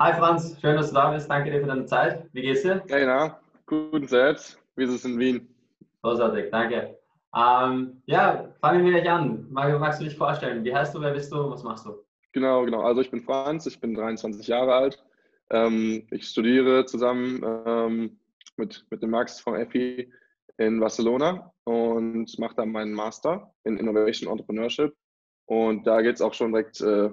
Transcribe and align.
Hi 0.00 0.12
Franz, 0.12 0.56
schön, 0.60 0.74
dass 0.74 0.88
du 0.88 0.94
da 0.96 1.12
bist. 1.12 1.30
Danke 1.30 1.52
dir 1.52 1.60
für 1.60 1.68
deine 1.68 1.86
Zeit. 1.86 2.26
Wie 2.32 2.42
geht's 2.42 2.62
dir? 2.62 2.82
Hey, 2.88 3.06
na, 3.06 3.38
guten 3.64 4.08
selbst. 4.08 4.60
Wie 4.74 4.82
ist 4.82 4.90
es 4.90 5.04
in 5.04 5.20
Wien? 5.20 5.48
Großartig, 6.02 6.50
danke. 6.50 6.98
Ähm, 7.36 8.02
ja, 8.06 8.52
fangen 8.60 8.84
wir 8.84 8.90
gleich 8.90 9.08
an. 9.08 9.46
Magst 9.50 10.00
du 10.00 10.04
dich 10.04 10.16
vorstellen? 10.16 10.64
Wie 10.64 10.74
heißt 10.74 10.96
du, 10.96 11.00
wer 11.00 11.12
bist 11.12 11.30
du, 11.32 11.48
was 11.48 11.62
machst 11.62 11.86
du? 11.86 11.94
Genau, 12.32 12.64
genau. 12.64 12.80
Also 12.80 13.02
ich 13.02 13.10
bin 13.12 13.22
Franz, 13.22 13.66
ich 13.66 13.80
bin 13.80 13.94
23 13.94 14.48
Jahre 14.48 14.74
alt. 14.74 15.04
Ähm, 15.50 16.08
ich 16.10 16.26
studiere 16.26 16.86
zusammen 16.86 17.40
ähm, 17.64 18.18
mit, 18.56 18.84
mit 18.90 19.00
dem 19.00 19.10
Max 19.10 19.38
vom 19.38 19.54
EFI 19.54 20.12
in 20.56 20.80
Barcelona 20.80 21.52
und 21.62 22.36
mache 22.40 22.56
dann 22.56 22.72
meinen 22.72 22.92
Master 22.92 23.54
in 23.62 23.76
Innovation 23.76 24.28
Entrepreneurship. 24.28 24.92
Und 25.46 25.86
da 25.86 26.02
geht 26.02 26.16
es 26.16 26.20
auch 26.20 26.34
schon 26.34 26.52
direkt 26.52 26.80
äh, 26.80 27.10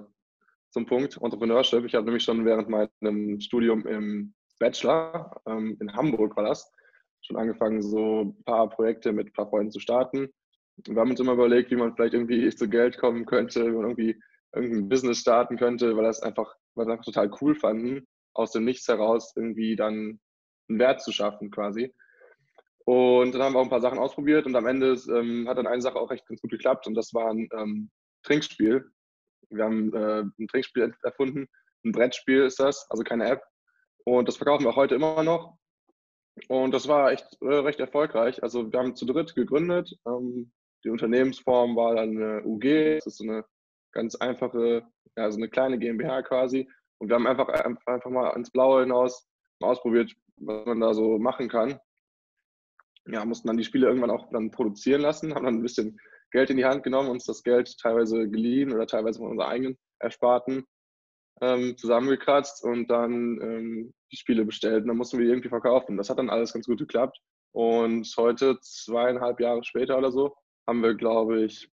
zum 0.72 0.86
Punkt 0.86 1.18
Entrepreneurship. 1.20 1.84
Ich 1.84 1.94
habe 1.94 2.06
nämlich 2.06 2.24
schon 2.24 2.44
während 2.44 2.68
meinem 2.68 3.40
Studium 3.40 3.86
im 3.86 4.34
Bachelor 4.58 5.40
ähm, 5.46 5.76
in 5.80 5.92
Hamburg 5.92 6.36
war 6.36 6.44
das, 6.44 6.72
schon 7.20 7.36
angefangen, 7.36 7.82
so 7.82 8.22
ein 8.22 8.44
paar 8.44 8.68
Projekte 8.68 9.12
mit 9.12 9.28
ein 9.28 9.32
paar 9.32 9.48
Freunden 9.48 9.70
zu 9.70 9.80
starten. 9.80 10.28
Wir 10.86 11.00
haben 11.00 11.10
uns 11.10 11.20
immer 11.20 11.34
überlegt, 11.34 11.70
wie 11.70 11.76
man 11.76 11.94
vielleicht 11.94 12.14
irgendwie 12.14 12.48
zu 12.50 12.68
Geld 12.68 12.98
kommen 12.98 13.26
könnte, 13.26 13.66
wie 13.66 13.76
man 13.76 13.84
irgendwie 13.84 14.20
irgendein 14.54 14.88
Business 14.88 15.18
starten 15.18 15.56
könnte, 15.56 15.96
weil 15.96 16.04
das 16.04 16.22
einfach, 16.22 16.54
weil 16.74 16.90
einfach 16.90 17.04
total 17.04 17.30
cool 17.40 17.54
fanden, 17.54 18.06
aus 18.34 18.52
dem 18.52 18.64
Nichts 18.64 18.88
heraus 18.88 19.32
irgendwie 19.36 19.76
dann 19.76 20.20
einen 20.68 20.78
Wert 20.78 21.02
zu 21.02 21.12
schaffen 21.12 21.50
quasi. 21.50 21.92
Und 22.84 23.32
dann 23.32 23.42
haben 23.42 23.54
wir 23.54 23.60
auch 23.60 23.64
ein 23.64 23.70
paar 23.70 23.80
Sachen 23.80 23.98
ausprobiert 23.98 24.46
und 24.46 24.56
am 24.56 24.66
Ende 24.66 24.98
ähm, 25.10 25.46
hat 25.48 25.58
dann 25.58 25.66
eine 25.66 25.82
Sache 25.82 25.96
auch 25.96 26.10
recht 26.10 26.26
ganz 26.26 26.40
gut 26.40 26.50
geklappt 26.50 26.86
und 26.86 26.94
das 26.94 27.12
war 27.14 27.30
ein 27.30 27.48
ähm, 27.56 27.90
Trinkspiel. 28.22 28.90
Wir 29.52 29.64
haben 29.64 29.92
äh, 29.94 30.22
ein 30.38 30.48
Trinkspiel 30.48 30.94
erfunden, 31.02 31.48
ein 31.84 31.92
Brettspiel 31.92 32.42
ist 32.44 32.60
das, 32.60 32.86
also 32.90 33.02
keine 33.02 33.28
App. 33.28 33.42
Und 34.04 34.28
das 34.28 34.36
verkaufen 34.36 34.64
wir 34.64 34.76
heute 34.76 34.94
immer 34.94 35.22
noch. 35.22 35.56
Und 36.48 36.72
das 36.72 36.88
war 36.88 37.12
echt 37.12 37.36
äh, 37.40 37.46
recht 37.46 37.80
erfolgreich. 37.80 38.42
Also 38.42 38.72
wir 38.72 38.78
haben 38.78 38.96
zu 38.96 39.04
dritt 39.04 39.34
gegründet. 39.34 39.94
Ähm, 40.06 40.52
die 40.84 40.90
Unternehmensform 40.90 41.76
war 41.76 41.94
dann 41.94 42.16
eine 42.16 42.42
UG. 42.44 42.96
Das 42.96 43.06
ist 43.06 43.18
so 43.18 43.24
eine 43.24 43.44
ganz 43.92 44.14
einfache, 44.16 44.84
ja, 45.16 45.30
so 45.30 45.36
eine 45.36 45.48
kleine 45.48 45.78
GmbH 45.78 46.22
quasi. 46.22 46.68
Und 46.98 47.08
wir 47.08 47.16
haben 47.16 47.26
einfach, 47.26 47.48
einfach 47.48 48.10
mal 48.10 48.30
ins 48.30 48.50
Blaue 48.50 48.82
hinaus 48.82 49.28
ausprobiert, 49.60 50.12
was 50.36 50.66
man 50.66 50.80
da 50.80 50.94
so 50.94 51.18
machen 51.18 51.48
kann. 51.48 51.78
Ja, 53.06 53.24
mussten 53.24 53.48
dann 53.48 53.56
die 53.56 53.64
Spiele 53.64 53.88
irgendwann 53.88 54.10
auch 54.10 54.30
dann 54.30 54.50
produzieren 54.50 55.02
lassen, 55.02 55.34
haben 55.34 55.44
dann 55.44 55.56
ein 55.56 55.62
bisschen 55.62 55.98
Geld 56.32 56.50
in 56.50 56.56
die 56.56 56.64
Hand 56.64 56.82
genommen, 56.82 57.10
uns 57.10 57.24
das 57.24 57.42
Geld 57.42 57.78
teilweise 57.78 58.28
geliehen 58.28 58.72
oder 58.72 58.86
teilweise 58.86 59.20
von 59.20 59.30
unserer 59.30 59.48
eigenen 59.48 59.78
Ersparten 60.00 60.66
ähm, 61.40 61.76
zusammengekratzt 61.76 62.64
und 62.64 62.88
dann 62.88 63.38
ähm, 63.40 63.94
die 64.10 64.16
Spiele 64.16 64.44
bestellt. 64.44 64.82
Und 64.82 64.88
dann 64.88 64.96
mussten 64.96 65.18
wir 65.18 65.26
irgendwie 65.26 65.48
verkaufen. 65.48 65.96
Das 65.96 66.10
hat 66.10 66.18
dann 66.18 66.30
alles 66.30 66.52
ganz 66.52 66.66
gut 66.66 66.78
geklappt. 66.78 67.18
Und 67.52 68.10
heute, 68.16 68.58
zweieinhalb 68.60 69.40
Jahre 69.40 69.62
später 69.62 69.98
oder 69.98 70.10
so, 70.10 70.34
haben 70.66 70.82
wir, 70.82 70.94
glaube 70.94 71.42
ich, 71.42 71.70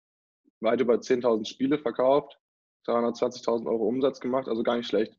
weit 0.61 0.79
über 0.79 0.95
10.000 0.95 1.47
Spiele 1.47 1.77
verkauft, 1.77 2.39
320.000 2.87 3.67
Euro 3.67 3.87
Umsatz 3.87 4.19
gemacht, 4.19 4.47
also 4.47 4.63
gar 4.63 4.77
nicht 4.77 4.87
schlecht. 4.87 5.17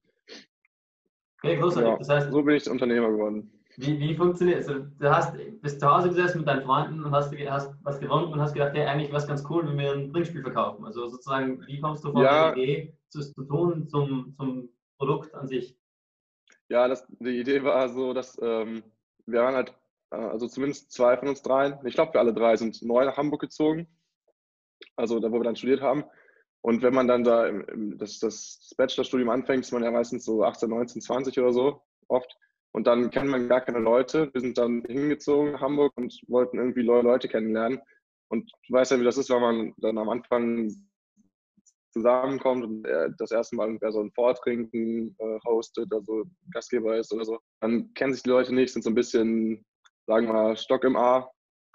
Okay, 1.42 1.56
großartig. 1.56 1.90
Ja, 1.90 1.98
das 1.98 2.08
heißt, 2.08 2.32
so 2.32 2.42
bin 2.42 2.56
ich 2.56 2.70
Unternehmer 2.70 3.10
geworden. 3.10 3.52
Wie, 3.78 3.98
wie 3.98 4.16
funktioniert 4.16 4.60
es? 4.60 4.68
Also, 4.68 4.86
du 4.98 5.10
hast, 5.10 5.36
bist 5.60 5.80
zu 5.80 5.86
Hause 5.86 6.08
gesessen 6.08 6.38
mit 6.38 6.48
deinen 6.48 6.62
Freunden 6.62 7.04
und 7.04 7.12
hast, 7.12 7.34
hast 7.48 7.74
was 7.82 8.00
gewonnen 8.00 8.32
und 8.32 8.40
hast 8.40 8.54
gedacht, 8.54 8.72
hey, 8.74 8.86
eigentlich 8.86 9.08
wäre 9.08 9.18
es 9.18 9.26
ganz 9.26 9.44
cool, 9.50 9.66
wenn 9.68 9.78
wir 9.78 9.92
ein 9.92 10.10
Trinkspiel 10.10 10.42
verkaufen. 10.42 10.84
Also 10.86 11.08
sozusagen, 11.08 11.64
wie 11.66 11.80
kommst 11.80 12.04
du 12.04 12.12
von 12.12 12.22
ja. 12.22 12.52
der 12.52 12.62
Idee 12.62 12.98
zu, 13.08 13.20
zu 13.20 13.44
tun 13.44 13.88
zum, 13.88 14.34
zum 14.36 14.70
Produkt 14.98 15.34
an 15.34 15.46
sich? 15.46 15.76
Ja, 16.68 16.88
das, 16.88 17.06
die 17.20 17.38
Idee 17.38 17.62
war 17.62 17.88
so, 17.88 18.12
dass 18.12 18.38
ähm, 18.42 18.82
wir 19.26 19.40
waren 19.40 19.54
halt, 19.54 19.74
äh, 20.10 20.16
also 20.16 20.48
zumindest 20.48 20.90
zwei 20.92 21.16
von 21.16 21.28
uns 21.28 21.42
dreien, 21.42 21.78
ich 21.84 21.94
glaube 21.94 22.14
wir 22.14 22.20
alle 22.20 22.34
drei 22.34 22.56
sind 22.56 22.82
neu 22.82 23.04
nach 23.04 23.16
Hamburg 23.16 23.40
gezogen, 23.42 23.86
also 24.96 25.20
da, 25.20 25.30
wo 25.30 25.36
wir 25.36 25.44
dann 25.44 25.56
studiert 25.56 25.82
haben. 25.82 26.04
Und 26.62 26.82
wenn 26.82 26.94
man 26.94 27.06
dann 27.06 27.22
da 27.22 27.46
im, 27.46 27.60
im, 27.68 27.98
das, 27.98 28.18
das 28.18 28.74
Bachelorstudium 28.76 29.30
anfängt, 29.30 29.64
ist 29.64 29.72
man 29.72 29.84
ja 29.84 29.90
meistens 29.90 30.24
so 30.24 30.42
18, 30.42 30.68
19, 30.68 31.00
20 31.02 31.38
oder 31.38 31.52
so 31.52 31.82
oft. 32.08 32.36
Und 32.76 32.86
dann 32.86 33.10
kennt 33.10 33.30
man 33.30 33.48
gar 33.48 33.62
keine 33.62 33.78
Leute. 33.78 34.28
Wir 34.34 34.42
sind 34.42 34.58
dann 34.58 34.82
hingezogen 34.86 35.52
nach 35.52 35.62
Hamburg 35.62 35.94
und 35.96 36.14
wollten 36.28 36.58
irgendwie 36.58 36.82
Leute 36.82 37.26
kennenlernen. 37.26 37.80
Und 38.28 38.52
du 38.68 38.74
weißt 38.74 38.90
ja, 38.90 39.00
wie 39.00 39.04
das 39.04 39.16
ist, 39.16 39.30
wenn 39.30 39.40
man 39.40 39.74
dann 39.78 39.96
am 39.96 40.10
Anfang 40.10 40.70
zusammenkommt 41.90 42.64
und 42.64 42.82
das 43.18 43.30
erste 43.30 43.56
Mal 43.56 43.78
wer 43.80 43.92
so 43.92 44.02
ein 44.02 44.12
Vortrinken 44.12 45.16
äh, 45.18 45.38
hostet, 45.46 45.90
also 45.90 46.24
Gastgeber 46.52 46.98
ist 46.98 47.14
oder 47.14 47.24
so, 47.24 47.38
dann 47.62 47.94
kennen 47.94 48.12
sich 48.12 48.24
die 48.24 48.28
Leute 48.28 48.54
nicht, 48.54 48.74
sind 48.74 48.82
so 48.82 48.90
ein 48.90 48.94
bisschen, 48.94 49.64
sagen 50.06 50.26
wir 50.26 50.34
mal, 50.34 50.56
Stock 50.58 50.84
im 50.84 50.96
A 50.96 51.30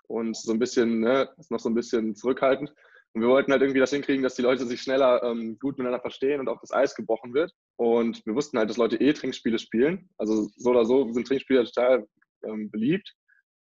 und 0.07 0.37
so 0.37 0.51
ein 0.51 0.59
bisschen, 0.59 0.99
ne, 0.99 1.27
ist 1.39 1.49
noch 1.49 1.59
so 1.59 1.69
ein 1.69 1.75
bisschen 1.75 2.15
zurückhaltend. 2.15 2.71
Und 3.13 3.21
wir 3.21 3.29
wollten 3.29 3.51
halt 3.51 3.61
irgendwie 3.61 3.79
das 3.79 3.91
hinkriegen, 3.91 4.23
dass 4.23 4.35
die 4.35 4.41
Leute 4.41 4.65
sich 4.65 4.81
schneller 4.81 5.21
ähm, 5.23 5.59
gut 5.59 5.77
miteinander 5.77 5.99
verstehen 5.99 6.39
und 6.39 6.47
auch 6.47 6.61
das 6.61 6.71
Eis 6.71 6.95
gebrochen 6.95 7.33
wird. 7.33 7.51
Und 7.75 8.25
wir 8.25 8.35
wussten 8.35 8.57
halt, 8.57 8.69
dass 8.69 8.77
Leute 8.77 8.97
eh 8.97 9.11
Trinkspiele 9.11 9.59
spielen. 9.59 10.09
Also 10.17 10.49
so 10.55 10.69
oder 10.69 10.85
so 10.85 11.11
sind 11.11 11.27
Trinkspiele 11.27 11.65
total 11.65 12.07
ähm, 12.45 12.71
beliebt. 12.71 13.13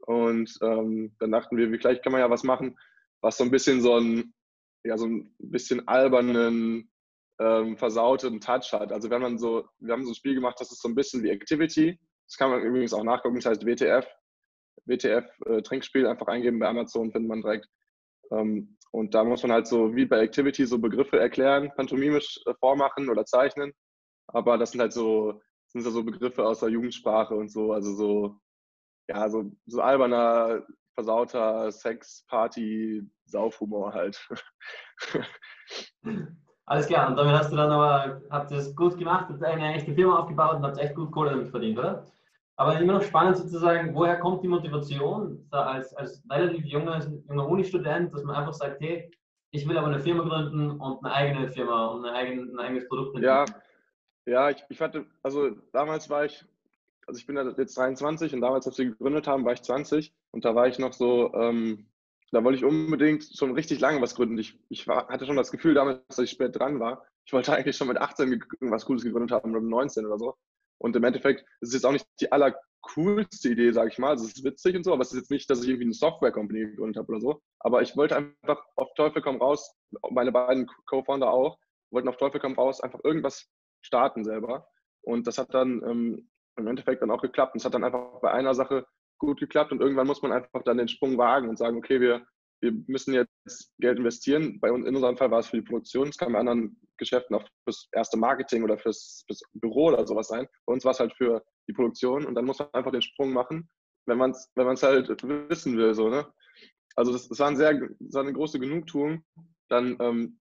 Und 0.06 0.52
ähm, 0.62 1.16
dann 1.20 1.32
dachten 1.32 1.58
wir, 1.58 1.68
vielleicht 1.70 2.04
kann 2.04 2.12
man 2.12 2.22
ja 2.22 2.30
was 2.30 2.44
machen, 2.44 2.78
was 3.22 3.38
so 3.38 3.44
ein 3.44 3.52
bisschen 3.52 3.82
so 3.82 3.98
ein, 3.98 4.34
ja, 4.84 4.98
so 4.98 5.08
ein 5.08 5.34
bisschen 5.40 5.88
albernen, 5.88 6.90
ähm, 7.40 7.78
versauten 7.78 8.40
Touch 8.40 8.72
hat. 8.74 8.92
Also 8.92 9.10
wenn 9.10 9.22
man 9.22 9.38
so, 9.38 9.68
wir 9.80 9.94
haben 9.94 10.04
so 10.04 10.12
ein 10.12 10.16
Spiel 10.16 10.36
gemacht, 10.36 10.58
das 10.60 10.72
ist 10.72 10.82
so 10.82 10.90
ein 10.90 10.96
bisschen 10.96 11.24
wie 11.24 11.30
Activity. 11.30 12.00
Das 12.28 12.38
kann 12.38 12.52
man 12.52 12.62
übrigens 12.62 12.94
auch 12.94 13.04
nachgucken, 13.04 13.36
das 13.36 13.46
heißt 13.46 13.66
WTF. 13.66 14.06
WTF 14.86 15.26
äh, 15.46 15.62
Trinkspiel 15.62 16.06
einfach 16.06 16.28
eingeben 16.28 16.60
bei 16.60 16.68
Amazon, 16.68 17.12
findet 17.12 17.30
man 17.30 17.42
direkt. 17.42 17.68
Ähm, 18.32 18.78
und 18.92 19.14
da 19.14 19.24
muss 19.24 19.44
man 19.44 19.52
halt 19.52 19.68
so 19.68 19.96
wie 19.96 20.06
bei 20.06 20.20
Activity 20.20 20.66
so 20.66 20.80
Begriffe 20.80 21.20
erklären, 21.20 21.72
pantomimisch 21.76 22.40
äh, 22.46 22.54
vormachen 22.56 23.10
oder 23.10 23.26
zeichnen. 23.26 23.72
Aber 24.28 24.58
das 24.58 24.72
sind 24.72 24.82
halt 24.82 24.94
so, 24.94 25.42
sind 25.68 25.84
so 25.84 26.04
Begriffe 26.04 26.46
aus 26.46 26.60
der 26.60 26.70
Jugendsprache 26.70 27.36
und 27.36 27.52
so, 27.52 27.74
also 27.74 27.94
so, 27.94 28.40
ja, 29.08 29.30
so, 29.30 29.52
so 29.66 29.82
alberner, 29.82 30.66
versauter 30.96 31.72
Sex, 31.72 32.26
Party, 32.28 33.04
Saufhumor 33.26 33.94
halt. 33.94 34.28
Alles 36.66 36.88
klar, 36.88 37.10
und 37.10 37.16
damit 37.16 37.34
hast 37.34 37.52
du 37.52 37.56
dann 37.56 37.72
aber, 37.72 38.22
habt 38.30 38.52
ihr 38.52 38.58
es 38.58 38.76
gut 38.76 38.98
gemacht, 38.98 39.28
habt 39.30 39.44
eine 39.44 39.74
echte 39.74 39.94
Firma 39.94 40.20
aufgebaut 40.20 40.58
und 40.58 40.64
habt 40.64 40.78
echt 40.78 40.94
gut 40.94 41.12
Kohle 41.12 41.32
damit 41.32 41.50
verdient, 41.50 41.80
oder? 41.80 42.06
Aber 42.60 42.78
immer 42.78 42.92
noch 42.92 43.04
spannend 43.04 43.38
sozusagen, 43.38 43.96
woher 43.96 44.20
kommt 44.20 44.44
die 44.44 44.50
Motivation 44.50 45.48
da 45.50 45.62
als, 45.62 45.94
als 45.94 46.22
relativ 46.30 46.66
junger, 46.66 47.00
junger 47.30 47.48
Uni-Student, 47.48 48.14
dass 48.14 48.26
man 48.26 48.36
einfach 48.36 48.54
sagt, 48.54 48.82
hey, 48.82 49.10
ich 49.52 49.66
will 49.66 49.78
aber 49.78 49.88
eine 49.88 50.02
Firma 50.02 50.24
gründen 50.24 50.72
und 50.72 51.06
eine 51.06 51.14
eigene 51.14 51.48
Firma 51.48 51.88
und 51.88 52.06
ein, 52.06 52.14
eigen, 52.14 52.54
ein 52.54 52.60
eigenes 52.60 52.86
Produkt 52.90 53.16
entwickeln. 53.16 53.46
Ja, 54.26 54.34
ja 54.34 54.50
ich, 54.50 54.62
ich 54.68 54.82
hatte, 54.82 55.06
also 55.24 55.52
damals 55.72 56.10
war 56.10 56.26
ich, 56.26 56.44
also 57.08 57.18
ich 57.18 57.26
bin 57.26 57.38
jetzt 57.58 57.78
23 57.78 58.34
und 58.34 58.42
damals, 58.42 58.68
als 58.68 58.78
wir 58.78 58.90
gegründet 58.90 59.26
haben, 59.26 59.46
war 59.46 59.54
ich 59.54 59.62
20 59.62 60.14
und 60.32 60.44
da 60.44 60.54
war 60.54 60.68
ich 60.68 60.80
noch 60.80 60.92
so, 60.92 61.34
ähm, 61.36 61.86
da 62.34 62.44
wollte 62.44 62.58
ich 62.58 62.66
unbedingt 62.66 63.24
schon 63.24 63.54
richtig 63.54 63.80
lange 63.80 64.02
was 64.02 64.16
gründen. 64.16 64.38
Ich, 64.38 64.60
ich 64.68 64.86
war, 64.86 65.08
hatte 65.08 65.26
schon 65.26 65.38
das 65.38 65.52
Gefühl 65.52 65.76
damals, 65.76 66.06
dass 66.10 66.20
ich 66.20 66.32
spät 66.32 66.60
dran 66.60 66.82
war. 66.82 67.06
Ich 67.24 67.32
wollte 67.32 67.54
eigentlich 67.56 67.78
schon 67.78 67.88
mit 67.88 68.00
18 68.00 68.44
was 68.60 68.84
Cooles 68.84 69.06
gegründet 69.06 69.32
haben 69.32 69.52
oder 69.52 69.62
mit 69.62 69.70
19 69.70 70.06
oder 70.06 70.20
so. 70.20 70.36
Und 70.80 70.96
im 70.96 71.04
Endeffekt 71.04 71.42
ist 71.62 71.70
es 71.70 71.74
jetzt 71.74 71.86
auch 71.86 71.92
nicht 71.92 72.08
die 72.20 72.32
allercoolste 72.32 73.50
Idee, 73.50 73.72
sage 73.72 73.90
ich 73.90 74.00
mal. 74.00 74.12
Also 74.12 74.26
es 74.26 74.36
ist 74.36 74.44
witzig 74.44 74.76
und 74.76 74.84
so, 74.84 74.94
aber 74.94 75.02
es 75.02 75.12
ist 75.12 75.20
jetzt 75.20 75.32
nicht, 75.32 75.50
dass 75.50 75.62
ich 75.62 75.70
irgendwie 75.70 75.86
eine 75.86 75.94
Software-Company 75.94 76.62
gegründet 76.62 76.98
habe 76.98 77.12
oder 77.12 77.22
so. 77.22 77.42
Aber 77.60 77.82
ich 77.82 77.96
wollte 77.96 78.16
einfach 78.16 78.64
auf 78.76 78.94
Teufel 78.96 79.22
komm 79.22 79.38
raus, 79.38 79.76
meine 80.10 80.32
beiden 80.32 80.68
Co-Founder 80.86 81.32
auch, 81.32 81.58
wollten 81.92 82.08
auf 82.08 82.18
Teufel 82.18 82.40
komm 82.40 82.54
raus 82.54 82.82
einfach 82.82 83.00
irgendwas 83.04 83.48
starten 83.82 84.24
selber. 84.24 84.68
Und 85.02 85.28
das 85.28 85.38
hat 85.38 85.54
dann 85.54 85.82
ähm, 85.86 86.30
im 86.58 86.68
Endeffekt 86.68 87.02
dann 87.02 87.12
auch 87.12 87.22
geklappt. 87.22 87.54
Und 87.54 87.60
es 87.60 87.66
hat 87.66 87.74
dann 87.74 87.84
einfach 87.84 88.22
bei 88.22 88.32
einer 88.32 88.54
Sache 88.54 88.86
gut 89.18 89.40
geklappt 89.40 89.72
und 89.72 89.82
irgendwann 89.82 90.08
muss 90.08 90.22
man 90.22 90.32
einfach 90.32 90.64
dann 90.64 90.78
den 90.78 90.88
Sprung 90.88 91.18
wagen 91.18 91.50
und 91.50 91.58
sagen, 91.58 91.78
okay, 91.78 92.00
wir 92.00 92.26
wir 92.62 92.74
müssen 92.88 93.14
jetzt 93.14 93.72
Geld 93.80 93.98
investieren. 93.98 94.60
Bei 94.60 94.72
uns, 94.72 94.86
in 94.86 94.96
unserem 94.96 95.18
Fall 95.18 95.32
war 95.32 95.40
es 95.40 95.48
für 95.48 95.58
die 95.58 95.64
Produktion, 95.64 96.10
es 96.10 96.18
kann 96.18 96.34
bei 96.34 96.40
anderen 96.40 96.80
Geschäften 96.98 97.36
auch 97.36 97.48
fürs 97.64 97.88
erste 97.94 98.18
Marketing 98.18 98.64
oder 98.64 98.78
fürs, 98.78 99.24
fürs 99.28 99.42
Büro 99.54 99.88
oder 99.88 100.06
sowas 100.06 100.28
sein. 100.28 100.48
Bei 100.66 100.74
uns 100.74 100.84
war 100.84 100.92
es 100.92 101.00
halt 101.00 101.14
für 101.16 101.44
die 101.68 101.74
Produktion 101.74 102.26
und 102.26 102.36
dann 102.36 102.46
muss 102.46 102.60
man 102.60 102.70
einfach 102.74 102.92
den 102.92 103.02
Sprung 103.02 103.32
machen, 103.32 103.70
wenn 104.06 104.18
man 104.18 104.32
es 104.32 104.52
wenn 104.56 104.68
halt 104.68 105.10
wissen 105.50 105.78
will. 105.78 105.94
So, 105.94 106.10
ne? 106.10 106.28
Also 106.96 107.14
das, 107.14 107.30
das 107.30 107.40
war, 107.40 107.48
ein 107.48 107.58
sehr, 107.58 107.74
das 107.74 108.14
war 108.14 108.24
eine 108.24 108.34
große 108.34 108.60
Genugtuung. 108.60 109.24
Dann 109.70 109.96
ähm, 110.00 110.40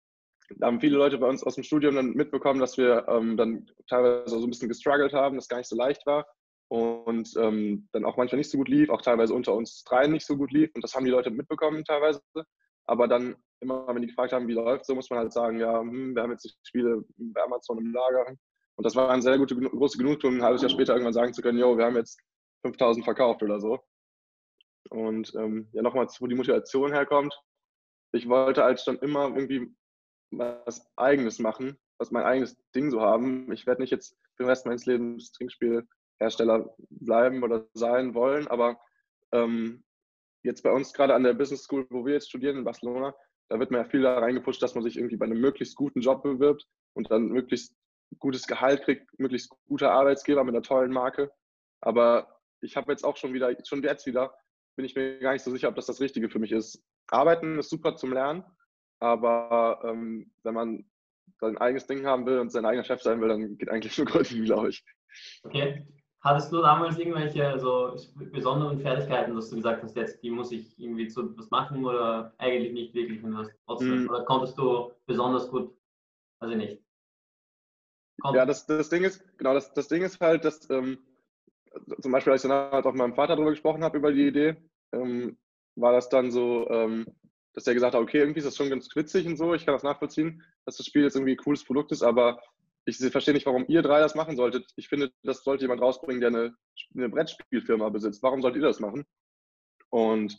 haben 0.62 0.80
viele 0.80 0.96
Leute 0.96 1.18
bei 1.18 1.28
uns 1.28 1.44
aus 1.44 1.54
dem 1.54 1.64
Studium 1.64 1.94
dann 1.94 2.14
mitbekommen, 2.14 2.58
dass 2.58 2.78
wir 2.78 3.06
ähm, 3.08 3.36
dann 3.36 3.66
teilweise 3.88 4.38
so 4.38 4.46
ein 4.46 4.50
bisschen 4.50 4.68
gestruggelt 4.68 5.12
haben, 5.12 5.36
das 5.36 5.48
gar 5.48 5.58
nicht 5.58 5.68
so 5.68 5.76
leicht 5.76 6.04
war 6.06 6.26
und 6.68 7.34
ähm, 7.36 7.88
dann 7.92 8.04
auch 8.04 8.16
manchmal 8.16 8.38
nicht 8.38 8.50
so 8.50 8.58
gut 8.58 8.68
lief, 8.68 8.90
auch 8.90 9.02
teilweise 9.02 9.34
unter 9.34 9.54
uns 9.54 9.82
dreien 9.84 10.12
nicht 10.12 10.26
so 10.26 10.36
gut 10.36 10.52
lief 10.52 10.70
und 10.74 10.84
das 10.84 10.94
haben 10.94 11.04
die 11.04 11.10
Leute 11.10 11.30
mitbekommen 11.30 11.84
teilweise. 11.84 12.20
Aber 12.86 13.08
dann 13.08 13.36
immer, 13.60 13.86
wenn 13.88 14.02
die 14.02 14.08
gefragt 14.08 14.32
haben, 14.32 14.48
wie 14.48 14.54
läuft, 14.54 14.86
so 14.86 14.94
muss 14.94 15.10
man 15.10 15.18
halt 15.18 15.32
sagen, 15.32 15.58
ja, 15.58 15.80
hm, 15.80 16.14
wir 16.14 16.22
haben 16.22 16.30
jetzt 16.30 16.44
die 16.44 16.52
Spiele 16.62 17.04
bei 17.16 17.42
Amazon 17.42 17.78
im 17.78 17.92
Lager, 17.92 18.26
Und 18.76 18.84
das 18.84 18.96
war 18.96 19.10
eine 19.10 19.22
sehr 19.22 19.38
gute, 19.38 19.56
große 19.56 19.98
Genugtuung, 19.98 20.36
ein 20.36 20.42
halbes 20.42 20.62
Jahr 20.62 20.70
später 20.70 20.92
irgendwann 20.92 21.12
sagen 21.12 21.32
zu 21.32 21.42
können, 21.42 21.58
jo, 21.58 21.76
wir 21.76 21.84
haben 21.84 21.96
jetzt 21.96 22.20
5000 22.62 23.04
verkauft 23.04 23.42
oder 23.42 23.60
so. 23.60 23.80
Und 24.90 25.34
ähm, 25.34 25.68
ja, 25.72 25.82
nochmal, 25.82 26.06
wo 26.18 26.26
die 26.26 26.34
Motivation 26.34 26.92
herkommt. 26.92 27.38
Ich 28.12 28.28
wollte 28.28 28.62
halt 28.62 28.80
schon 28.80 28.98
immer 28.98 29.28
irgendwie 29.28 29.74
was 30.30 30.90
Eigenes 30.96 31.38
machen, 31.38 31.78
was 31.98 32.10
mein 32.10 32.24
eigenes 32.24 32.56
Ding 32.74 32.90
so 32.90 33.00
haben. 33.00 33.52
Ich 33.52 33.66
werde 33.66 33.82
nicht 33.82 33.90
jetzt 33.90 34.16
den 34.38 34.46
Rest 34.46 34.66
meines 34.66 34.86
Lebens 34.86 35.32
Trinkspielhersteller 36.18 36.74
bleiben 36.90 37.42
oder 37.42 37.66
sein 37.74 38.14
wollen, 38.14 38.48
aber 38.48 38.78
ähm, 39.32 39.84
jetzt 40.42 40.62
bei 40.62 40.72
uns 40.72 40.92
gerade 40.92 41.14
an 41.14 41.22
der 41.22 41.34
Business 41.34 41.64
School, 41.64 41.86
wo 41.90 42.04
wir 42.04 42.14
jetzt 42.14 42.28
studieren 42.28 42.58
in 42.58 42.64
Barcelona, 42.64 43.14
da 43.48 43.58
wird 43.58 43.70
mir 43.70 43.78
ja 43.78 43.84
viel 43.84 44.02
da 44.02 44.18
reingepusht, 44.18 44.62
dass 44.62 44.74
man 44.74 44.84
sich 44.84 44.96
irgendwie 44.96 45.16
bei 45.16 45.26
einem 45.26 45.40
möglichst 45.40 45.76
guten 45.76 46.00
Job 46.00 46.22
bewirbt 46.22 46.66
und 46.94 47.10
dann 47.10 47.28
möglichst 47.28 47.74
gutes 48.18 48.46
Gehalt 48.46 48.82
kriegt, 48.82 49.18
möglichst 49.18 49.50
guter 49.66 49.92
Arbeitsgeber 49.92 50.44
mit 50.44 50.54
einer 50.54 50.62
tollen 50.62 50.92
Marke. 50.92 51.30
Aber 51.80 52.40
ich 52.60 52.76
habe 52.76 52.92
jetzt 52.92 53.04
auch 53.04 53.16
schon 53.16 53.32
wieder, 53.32 53.54
schon 53.64 53.82
jetzt 53.82 54.06
wieder, 54.06 54.34
bin 54.76 54.84
ich 54.84 54.94
mir 54.94 55.18
gar 55.18 55.32
nicht 55.32 55.44
so 55.44 55.50
sicher, 55.50 55.68
ob 55.68 55.76
das 55.76 55.86
das 55.86 56.00
Richtige 56.00 56.28
für 56.28 56.38
mich 56.38 56.52
ist. 56.52 56.82
Arbeiten 57.08 57.58
ist 57.58 57.70
super 57.70 57.96
zum 57.96 58.12
Lernen, 58.12 58.44
aber 59.00 59.80
ähm, 59.84 60.30
wenn 60.42 60.54
man 60.54 60.90
sein 61.40 61.58
eigenes 61.58 61.86
Ding 61.86 62.06
haben 62.06 62.26
will 62.26 62.38
und 62.38 62.50
sein 62.50 62.66
eigener 62.66 62.84
Chef 62.84 63.02
sein 63.02 63.20
will, 63.20 63.28
dann 63.28 63.56
geht 63.58 63.70
eigentlich 63.70 63.96
nur 63.96 64.06
Gründen, 64.06 64.44
glaube 64.44 64.70
ich. 64.70 64.84
Okay. 65.42 65.86
Hattest 66.20 66.52
du 66.52 66.60
damals 66.60 66.98
irgendwelche 66.98 67.60
so 67.60 67.94
besonderen 68.32 68.80
Fertigkeiten, 68.80 69.36
dass 69.36 69.50
du 69.50 69.56
gesagt 69.56 69.84
hast, 69.84 69.96
jetzt 69.96 70.20
die 70.22 70.30
muss 70.30 70.50
ich 70.50 70.76
irgendwie 70.78 71.06
zu 71.06 71.36
was 71.38 71.48
machen 71.50 71.84
oder 71.84 72.34
eigentlich 72.38 72.72
nicht 72.72 72.94
wirklich 72.94 73.20
was 73.22 73.48
trotzdem? 73.66 74.04
Mm. 74.04 74.08
Oder 74.08 74.24
konntest 74.24 74.58
du 74.58 74.92
besonders 75.06 75.48
gut, 75.48 75.72
also 76.40 76.56
nicht? 76.56 76.82
Konntest 78.20 78.36
ja, 78.36 78.46
das, 78.46 78.66
das 78.66 78.88
Ding 78.88 79.04
ist, 79.04 79.22
genau, 79.38 79.54
das, 79.54 79.72
das 79.74 79.86
Ding 79.86 80.02
ist 80.02 80.20
halt, 80.20 80.44
dass 80.44 80.68
ähm, 80.70 80.98
zum 82.00 82.10
Beispiel, 82.10 82.32
als 82.32 82.44
ich 82.44 82.50
dann 82.50 82.72
halt 82.72 82.84
auch 82.84 82.92
mit 82.92 82.98
meinem 82.98 83.14
Vater 83.14 83.36
darüber 83.36 83.50
gesprochen 83.50 83.84
habe, 83.84 83.98
über 83.98 84.12
die 84.12 84.26
Idee, 84.26 84.56
ähm, 84.92 85.36
war 85.76 85.92
das 85.92 86.08
dann 86.08 86.32
so, 86.32 86.68
ähm, 86.68 87.06
dass 87.54 87.64
der 87.64 87.74
gesagt 87.74 87.94
hat, 87.94 88.02
okay, 88.02 88.18
irgendwie 88.18 88.40
ist 88.40 88.46
das 88.46 88.56
schon 88.56 88.70
ganz 88.70 88.94
witzig 88.96 89.26
und 89.26 89.36
so, 89.36 89.54
ich 89.54 89.64
kann 89.64 89.74
das 89.74 89.84
nachvollziehen, 89.84 90.42
dass 90.64 90.76
das 90.76 90.86
Spiel 90.86 91.02
jetzt 91.02 91.14
irgendwie 91.14 91.34
ein 91.34 91.44
cooles 91.44 91.64
Produkt 91.64 91.92
ist, 91.92 92.02
aber 92.02 92.40
ich 92.88 92.96
verstehe 93.10 93.34
nicht, 93.34 93.46
warum 93.46 93.66
ihr 93.68 93.82
drei 93.82 94.00
das 94.00 94.14
machen 94.14 94.36
solltet. 94.36 94.66
Ich 94.76 94.88
finde, 94.88 95.12
das 95.22 95.44
sollte 95.44 95.64
jemand 95.64 95.82
rausbringen, 95.82 96.20
der 96.20 96.28
eine, 96.28 96.56
eine 96.94 97.08
Brettspielfirma 97.08 97.88
besitzt. 97.90 98.22
Warum 98.22 98.40
sollt 98.40 98.56
ihr 98.56 98.62
das 98.62 98.80
machen? 98.80 99.04
Und 99.90 100.38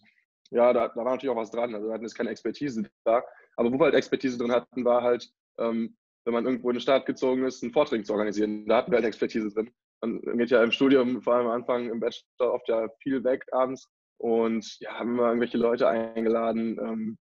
ja, 0.51 0.73
da, 0.73 0.87
da 0.87 0.95
war 0.95 1.11
natürlich 1.11 1.29
auch 1.29 1.39
was 1.39 1.51
dran. 1.51 1.75
Also 1.75 1.87
wir 1.87 1.93
hatten 1.93 2.03
jetzt 2.03 2.15
keine 2.15 2.31
Expertise 2.31 2.89
da. 3.03 3.23
Aber 3.55 3.71
wo 3.71 3.79
wir 3.79 3.85
halt 3.85 3.95
Expertise 3.95 4.37
drin 4.37 4.51
hatten, 4.51 4.83
war 4.83 5.03
halt, 5.03 5.29
ähm, 5.59 5.95
wenn 6.25 6.33
man 6.33 6.45
irgendwo 6.45 6.69
in 6.69 6.75
die 6.75 6.81
Stadt 6.81 7.05
gezogen 7.05 7.45
ist, 7.45 7.61
einen 7.61 7.73
Vortrag 7.73 8.05
zu 8.05 8.13
organisieren. 8.13 8.65
Da 8.65 8.77
hatten 8.77 8.91
wir 8.91 8.97
halt 8.97 9.05
Expertise 9.05 9.49
drin. 9.49 9.71
Man 10.01 10.37
geht 10.37 10.49
ja 10.49 10.63
im 10.63 10.71
Studium, 10.71 11.21
vor 11.21 11.35
allem 11.35 11.47
am 11.47 11.53
Anfang 11.53 11.89
im 11.89 11.99
Bachelor, 11.99 12.53
oft 12.53 12.67
ja 12.69 12.87
viel 13.01 13.23
weg 13.23 13.45
abends 13.51 13.89
und 14.17 14.79
ja, 14.79 14.97
haben 14.97 15.13
immer 15.13 15.27
irgendwelche 15.27 15.57
Leute 15.57 15.87
eingeladen. 15.87 16.79
Ähm, 16.79 17.17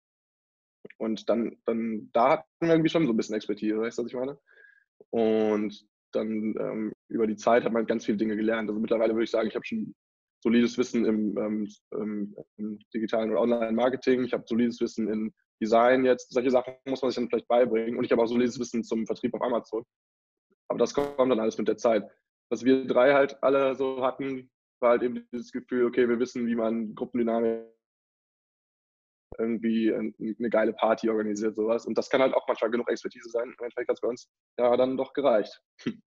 und 0.99 1.29
dann, 1.29 1.57
dann, 1.65 2.11
da 2.13 2.31
hatten 2.31 2.47
wir 2.61 2.71
irgendwie 2.71 2.91
schon 2.91 3.07
so 3.07 3.13
ein 3.13 3.17
bisschen 3.17 3.35
Expertise, 3.35 3.79
weißt 3.79 3.99
du, 3.99 4.05
was 4.05 4.11
ich 4.11 4.17
meine? 4.17 4.39
Und 5.11 5.87
dann 6.13 6.55
ähm, 6.59 6.93
über 7.09 7.27
die 7.27 7.37
Zeit 7.37 7.65
hat 7.65 7.73
man 7.73 7.87
ganz 7.87 8.05
viele 8.05 8.19
Dinge 8.19 8.37
gelernt. 8.37 8.69
Also 8.69 8.81
mittlerweile 8.81 9.13
würde 9.15 9.25
ich 9.25 9.31
sagen, 9.31 9.49
ich 9.49 9.55
habe 9.55 9.67
schon 9.67 9.95
solides 10.43 10.79
Wissen 10.79 11.05
im, 11.05 11.37
ähm, 11.39 12.37
im 12.57 12.79
digitalen 12.95 13.31
und 13.31 13.37
Online-Marketing. 13.37 14.25
Ich 14.25 14.33
habe 14.33 14.45
solides 14.47 14.81
Wissen 14.81 15.09
in 15.09 15.35
Design 15.61 16.05
jetzt. 16.05 16.33
Solche 16.33 16.51
Sachen 16.51 16.75
muss 16.87 17.03
man 17.03 17.11
sich 17.11 17.17
dann 17.17 17.29
vielleicht 17.29 17.49
beibringen. 17.49 17.97
Und 17.97 18.05
ich 18.05 18.13
habe 18.13 18.23
auch 18.23 18.27
solides 18.27 18.59
Wissen 18.59 18.85
zum 18.85 19.07
Vertrieb 19.07 19.35
auf 19.35 19.43
Amazon. 19.43 19.85
Aber 20.69 20.79
das 20.79 20.95
kommt 20.95 21.19
dann 21.19 21.41
alles 21.41 21.59
mit 21.59 21.69
der 21.69 21.77
Zeit. 21.77 22.09
Was 22.51 22.65
wir 22.65 22.87
drei 22.87 23.15
halt 23.15 23.43
alle 23.43 23.75
so 23.75 24.05
hatten, 24.05 24.51
war 24.81 24.91
halt 24.91 25.03
eben 25.03 25.27
dieses 25.33 25.53
Gefühl, 25.53 25.87
okay, 25.87 26.09
wir 26.09 26.19
wissen, 26.19 26.47
wie 26.47 26.55
man 26.55 26.95
Gruppendynamik 26.95 27.65
irgendwie 29.39 29.93
eine 29.95 30.51
geile 30.51 30.73
Party 30.73 31.09
organisiert, 31.09 31.57
sowas. 31.57 31.87
Und 31.87 31.97
das 31.99 32.11
kann 32.11 32.21
halt 32.21 32.35
auch 32.35 32.47
manchmal 32.47 32.71
genug 32.71 32.91
Expertise 32.91 33.29
sein. 33.31 33.45
Im 33.45 33.65
Endeffekt 33.65 33.89
hat 33.89 33.97
es 33.97 34.01
bei 34.01 34.09
uns 34.09 34.29
ja 34.59 34.77
dann 34.77 34.97
doch 34.97 35.13
gereicht. 35.13 35.63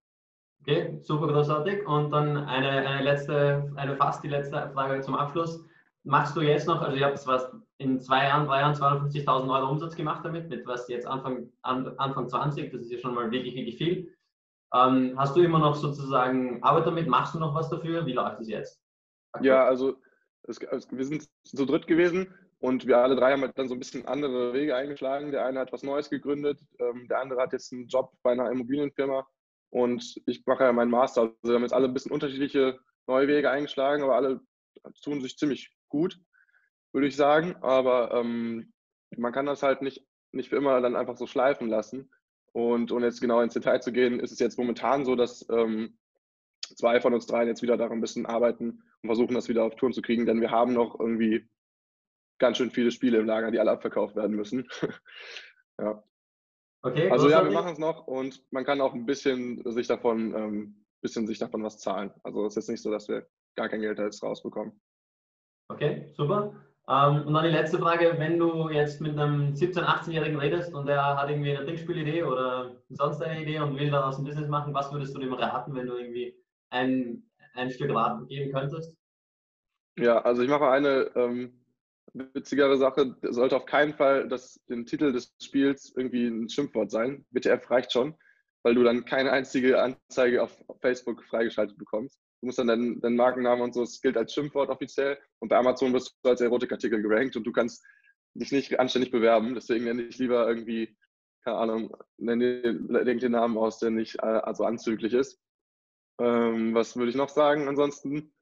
Okay, 0.62 1.00
super 1.04 1.28
großartig. 1.28 1.88
Und 1.88 2.12
dann 2.12 2.36
eine, 2.36 2.70
eine 2.70 3.02
letzte, 3.02 3.72
eine 3.78 3.96
fast 3.96 4.22
die 4.26 4.28
letzte 4.28 4.70
Frage 4.74 5.00
zum 5.00 5.16
Abschluss. 5.16 5.66
Machst 6.04 6.36
du 6.36 6.42
jetzt 6.42 6.68
noch, 6.68 6.82
also 6.82 6.98
ich 6.98 7.04
habe 7.04 7.16
was 7.26 7.50
in 7.78 8.00
zwei 8.02 8.26
Jahren, 8.26 8.46
drei 8.46 8.60
Jahren 8.60 8.76
250.000 8.76 9.50
Euro 9.50 9.72
Umsatz 9.72 9.96
gemacht 9.96 10.24
damit, 10.26 10.50
mit 10.50 10.68
was 10.68 10.90
jetzt 10.90 11.08
Anfang, 11.08 11.50
Anfang 11.62 12.28
20, 12.28 12.72
das 12.72 12.82
ist 12.82 12.92
ja 12.92 12.98
schon 13.00 13.16
mal 13.16 13.32
wirklich, 13.32 13.56
wirklich 13.56 13.78
viel. 13.78 14.14
Ähm, 14.74 15.14
hast 15.18 15.36
du 15.36 15.42
immer 15.42 15.60
noch 15.60 15.76
sozusagen 15.76 16.62
Arbeit 16.62 16.86
damit? 16.86 17.08
Machst 17.08 17.36
du 17.36 17.40
noch 17.40 17.56
was 17.56 17.70
dafür? 17.70 18.06
Wie 18.06 18.14
läuft 18.14 18.42
es 18.42 18.50
jetzt? 18.50 18.82
Okay. 19.34 19.48
Ja, 19.48 19.66
also 19.66 19.98
es, 20.44 20.60
wir 20.62 21.06
sind 21.06 21.28
zu 21.44 21.66
dritt 21.66 21.88
gewesen 21.88 22.34
und 22.60 22.88
wir 22.88 22.98
alle 22.98 23.16
drei 23.16 23.32
haben 23.32 23.42
halt 23.42 23.58
dann 23.58 23.68
so 23.68 23.76
ein 23.76 23.80
bisschen 23.80 24.06
andere 24.06 24.54
Wege 24.54 24.76
eingeschlagen. 24.76 25.32
Der 25.32 25.46
eine 25.46 25.60
hat 25.60 25.72
was 25.72 25.84
Neues 25.84 26.10
gegründet, 26.10 26.60
ähm, 26.80 27.08
der 27.08 27.20
andere 27.20 27.42
hat 27.42 27.54
jetzt 27.54 27.72
einen 27.72 27.88
Job 27.88 28.12
bei 28.24 28.32
einer 28.32 28.52
Immobilienfirma 28.52 29.28
und 29.70 30.22
ich 30.26 30.46
mache 30.46 30.64
ja 30.64 30.74
meinen 30.74 30.92
Master. 30.92 31.22
Also 31.22 31.38
wir 31.44 31.56
haben 31.56 31.62
jetzt 31.64 31.74
alle 31.74 31.88
ein 31.88 31.94
bisschen 31.94 32.12
unterschiedliche 32.12 32.80
neue 33.08 33.28
Wege 33.28 33.50
eingeschlagen, 33.50 34.04
aber 34.04 34.16
alle 34.16 34.42
tun 35.04 35.22
sich 35.22 35.38
ziemlich 35.38 35.74
gut, 35.90 36.20
würde 36.92 37.08
ich 37.08 37.16
sagen. 37.16 37.56
Aber 37.62 38.12
ähm, 38.14 38.74
man 39.16 39.34
kann 39.34 39.46
das 39.46 39.64
halt 39.64 39.82
nicht, 39.82 40.06
nicht 40.32 40.50
für 40.50 40.58
immer 40.58 40.82
dann 40.82 40.96
einfach 40.96 41.18
so 41.18 41.28
schleifen 41.28 41.70
lassen. 41.70 42.12
Und 42.52 42.92
um 42.92 43.04
jetzt 43.04 43.22
genau 43.22 43.42
ins 43.42 43.54
Detail 43.54 43.80
zu 43.80 43.92
gehen, 43.92 44.20
ist 44.20 44.32
es 44.32 44.40
jetzt 44.40 44.58
momentan 44.58 45.06
so, 45.06 45.16
dass 45.16 45.48
ähm, 45.50 45.98
zwei 46.76 47.02
von 47.02 47.14
uns 47.14 47.26
dreien 47.26 47.48
jetzt 47.48 47.62
wieder 47.62 47.78
daran 47.78 47.98
ein 47.98 48.02
bisschen 48.02 48.26
arbeiten 48.26 48.84
und 49.02 49.08
versuchen, 49.08 49.34
das 49.34 49.50
wieder 49.50 49.64
auf 49.64 49.76
Touren 49.76 49.94
zu 49.94 50.02
kriegen, 50.02 50.26
denn 50.26 50.42
wir 50.42 50.52
haben 50.52 50.74
noch 50.74 51.00
irgendwie 51.00 51.48
ganz 52.40 52.58
schön 52.58 52.72
viele 52.72 52.92
Spiele 52.92 53.20
im 53.20 53.26
Lager, 53.26 53.52
die 53.52 53.60
alle 53.60 53.72
abverkauft 53.72 54.16
werden 54.16 54.36
müssen. 54.36 54.68
ja. 55.80 56.04
Okay, 56.82 57.10
also 57.10 57.30
ja, 57.30 57.44
wir 57.44 57.52
machen 57.52 57.74
es 57.74 57.80
noch 57.80 58.08
und 58.08 58.42
man 58.52 58.64
kann 58.64 58.80
auch 58.80 58.94
ein 58.94 59.06
bisschen 59.06 59.62
sich 59.72 59.88
davon, 59.88 60.34
ähm, 60.34 60.86
bisschen 61.02 61.28
sich 61.28 61.38
davon 61.38 61.64
was 61.64 61.80
zahlen. 61.80 62.12
Also 62.24 62.46
es 62.46 62.54
ist 62.54 62.64
jetzt 62.64 62.70
nicht 62.70 62.82
so, 62.82 62.92
dass 62.92 63.10
wir 63.10 63.28
gar 63.56 63.68
kein 63.68 63.82
Geld 63.82 64.00
jetzt 64.00 64.24
rausbekommen. 64.24 64.80
Okay, 65.68 66.12
super. 66.16 66.56
Ähm, 66.90 67.28
und 67.28 67.34
dann 67.34 67.44
die 67.44 67.52
letzte 67.52 67.78
Frage, 67.78 68.16
wenn 68.18 68.40
du 68.40 68.70
jetzt 68.70 69.00
mit 69.00 69.18
einem 69.18 69.54
17-, 69.54 69.84
18-Jährigen 69.84 70.40
redest 70.40 70.74
und 70.74 70.88
der 70.88 71.18
hat 71.18 71.30
irgendwie 71.30 71.56
eine 71.56 71.64
Trinkspielidee 71.64 72.24
oder 72.24 72.82
sonst 72.90 73.22
eine 73.22 73.42
Idee 73.42 73.60
und 73.60 73.78
will 73.78 73.92
daraus 73.92 74.18
ein 74.18 74.24
Business 74.24 74.48
machen, 74.48 74.74
was 74.74 74.92
würdest 74.92 75.14
du 75.14 75.20
dem 75.20 75.34
raten, 75.34 75.76
wenn 75.76 75.86
du 75.86 75.98
irgendwie 75.98 76.36
ein, 76.70 77.24
ein 77.54 77.72
Stück 77.72 77.94
Rat 77.94 78.28
geben 78.28 78.52
könntest? 78.52 78.96
Ja, 79.98 80.22
also 80.22 80.42
ich 80.42 80.50
mache 80.50 80.70
eine 80.70 81.12
ähm, 81.16 81.60
witzigere 82.14 82.78
Sache. 82.78 83.16
Sollte 83.22 83.58
auf 83.58 83.66
keinen 83.66 83.94
Fall 83.94 84.28
das, 84.28 84.60
den 84.70 84.86
Titel 84.86 85.12
des 85.12 85.34
Spiels 85.42 85.94
irgendwie 85.96 86.28
ein 86.28 86.50
Schimpfwort 86.50 86.92
sein. 86.92 87.26
BTF 87.32 87.70
reicht 87.70 87.92
schon, 87.92 88.16
weil 88.64 88.76
du 88.76 88.84
dann 88.84 89.06
keine 89.06 89.32
einzige 89.32 89.82
Anzeige 89.82 90.44
auf 90.44 90.58
Facebook 90.82 91.24
freigeschaltet 91.26 91.78
bekommst. 91.78 92.20
Du 92.42 92.48
musst 92.48 92.60
dann 92.60 92.68
deinen, 92.68 93.02
deinen 93.02 93.18
Markennamen 93.18 93.62
und 93.62 93.74
so, 93.74 93.84
es 93.84 94.02
gilt 94.02 94.16
als 94.16 94.34
Schimpfwort 94.34 94.70
offiziell. 94.70 95.18
Und 95.40 95.50
bei 95.50 95.58
Amazon 95.58 95.94
wirst 95.94 96.16
du 96.24 96.30
als 96.30 96.42
Erotikartikel 96.42 97.02
gerankt 97.02 97.36
und 97.36 97.44
du 97.44 97.52
kannst 97.52 97.86
dich 98.34 98.52
nicht 98.52 98.80
anständig 98.80 99.12
bewerben. 99.12 99.56
Deswegen 99.56 99.86
nenne 99.86 100.04
ich 100.04 100.18
lieber 100.18 100.48
irgendwie, 100.48 100.96
keine 101.44 101.58
Ahnung, 101.58 101.98
nenne 102.18 102.62
den 102.62 103.32
Namen 103.32 103.58
aus, 103.58 103.80
der 103.80 103.90
nicht 103.90 104.16
äh, 104.20 104.28
also 104.28 104.64
anzüglich 104.64 105.14
ist. 105.14 105.42
Ähm, 106.20 106.74
was 106.74 106.96
würde 106.96 107.10
ich 107.10 107.16
noch 107.16 107.30
sagen? 107.30 107.68
Ansonsten, 107.68 108.34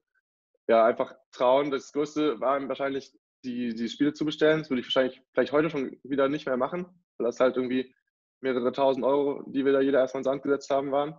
ja, 0.67 0.85
einfach 0.85 1.15
trauen. 1.31 1.71
Das 1.71 1.91
Größte 1.93 2.39
war 2.39 2.67
wahrscheinlich, 2.67 3.13
die, 3.43 3.73
die 3.73 3.89
Spiele 3.89 4.13
zu 4.13 4.25
bestellen. 4.25 4.59
Das 4.59 4.69
würde 4.69 4.81
ich 4.81 4.87
wahrscheinlich 4.87 5.21
vielleicht 5.33 5.51
heute 5.51 5.69
schon 5.69 5.97
wieder 6.03 6.27
nicht 6.27 6.45
mehr 6.45 6.57
machen, 6.57 6.85
weil 7.17 7.25
das 7.25 7.39
halt 7.39 7.55
irgendwie 7.55 7.93
mehrere 8.41 8.71
tausend 8.71 9.05
Euro, 9.05 9.43
die 9.47 9.65
wir 9.65 9.73
da 9.73 9.81
jeder 9.81 9.99
erstmal 9.99 10.21
ins 10.21 10.29
Hand 10.29 10.43
gesetzt 10.43 10.69
haben, 10.69 10.91
waren. 10.91 11.15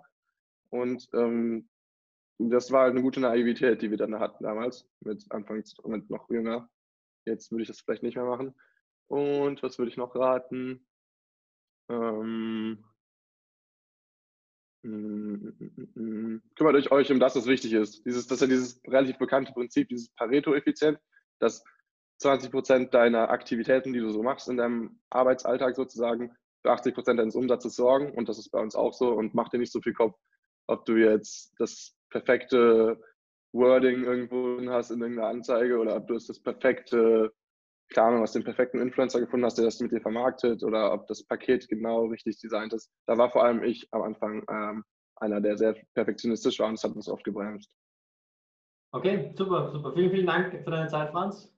Und 0.70 1.08
ähm, 1.14 1.68
das 2.38 2.70
war 2.70 2.82
halt 2.82 2.92
eine 2.92 3.02
gute 3.02 3.20
Naivität, 3.20 3.82
die 3.82 3.90
wir 3.90 3.96
dann 3.96 4.18
hatten 4.18 4.44
damals, 4.44 4.88
mit 5.00 5.24
Anfangs 5.30 5.74
mit 5.84 6.08
noch 6.10 6.28
jünger. 6.30 6.68
Jetzt 7.24 7.50
würde 7.50 7.62
ich 7.62 7.68
das 7.68 7.80
vielleicht 7.80 8.02
nicht 8.02 8.16
mehr 8.16 8.24
machen. 8.24 8.54
Und 9.08 9.62
was 9.62 9.78
würde 9.78 9.90
ich 9.90 9.96
noch 9.96 10.14
raten? 10.14 10.86
Ähm, 11.88 12.84
kümmert 14.82 16.74
euch, 16.74 16.90
euch 16.90 17.12
um 17.12 17.20
das, 17.20 17.36
was 17.36 17.46
wichtig 17.46 17.72
ist. 17.72 18.04
Dieses, 18.04 18.26
das 18.26 18.36
ist 18.36 18.40
ja 18.42 18.46
dieses 18.46 18.80
relativ 18.86 19.18
bekannte 19.18 19.52
Prinzip, 19.52 19.88
dieses 19.88 20.10
Pareto-Effizient, 20.10 20.98
dass 21.40 21.64
20 22.18 22.50
Prozent 22.50 22.94
deiner 22.94 23.30
Aktivitäten, 23.30 23.92
die 23.92 24.00
du 24.00 24.10
so 24.10 24.22
machst 24.22 24.48
in 24.48 24.56
deinem 24.56 24.98
Arbeitsalltag 25.10 25.76
sozusagen, 25.76 26.32
für 26.62 26.72
80 26.72 26.94
Prozent 26.94 27.20
deines 27.20 27.36
Umsatzes 27.36 27.76
sorgen. 27.76 28.12
Und 28.12 28.28
das 28.28 28.38
ist 28.38 28.50
bei 28.50 28.60
uns 28.60 28.74
auch 28.74 28.92
so. 28.92 29.12
Und 29.12 29.34
mach 29.34 29.48
dir 29.48 29.58
nicht 29.58 29.72
so 29.72 29.80
viel 29.80 29.94
Kopf, 29.94 30.18
ob 30.66 30.84
du 30.84 30.96
jetzt 30.96 31.54
das 31.58 31.94
perfekte 32.10 33.00
Wording 33.52 34.04
irgendwo 34.04 34.60
hast 34.70 34.90
in 34.90 35.00
irgendeiner 35.00 35.28
Anzeige 35.28 35.78
oder 35.78 35.96
ob 35.96 36.06
du 36.08 36.14
das 36.14 36.40
perfekte, 36.40 37.32
keine 37.94 38.08
Ahnung, 38.08 38.22
was 38.22 38.32
den 38.32 38.44
perfekten 38.44 38.80
Influencer 38.80 39.20
gefunden 39.20 39.46
hast, 39.46 39.56
der 39.56 39.64
das 39.64 39.80
mit 39.80 39.92
dir 39.92 40.00
vermarktet 40.00 40.62
oder 40.62 40.92
ob 40.92 41.06
das 41.06 41.24
Paket 41.24 41.68
genau 41.68 42.06
richtig 42.06 42.38
designt 42.40 42.72
ist. 42.72 42.90
Da 43.06 43.16
war 43.16 43.30
vor 43.30 43.44
allem 43.44 43.62
ich 43.62 43.88
am 43.92 44.02
Anfang 44.02 44.44
ähm, 44.50 44.84
einer, 45.16 45.40
der 45.40 45.56
sehr 45.56 45.74
perfektionistisch 45.94 46.58
war 46.60 46.68
und 46.68 46.74
das 46.74 46.84
hat 46.84 46.94
uns 46.94 47.08
oft 47.08 47.24
gebremst. 47.24 47.70
Okay, 48.92 49.32
super, 49.36 49.70
super. 49.70 49.92
Vielen, 49.94 50.10
vielen 50.10 50.26
Dank 50.26 50.64
für 50.64 50.70
deine 50.70 50.88
Zeit, 50.88 51.10
Franz. 51.10 51.52